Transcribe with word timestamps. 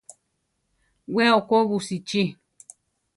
We 1.17 1.25
okó 1.39 1.57
busichí. 1.73 2.23